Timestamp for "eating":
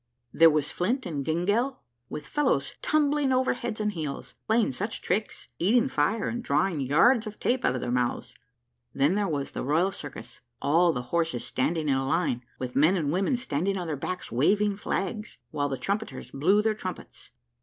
5.59-5.87